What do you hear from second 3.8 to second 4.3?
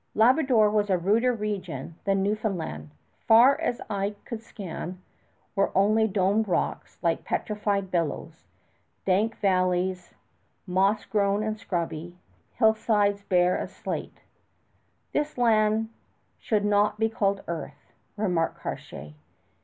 eye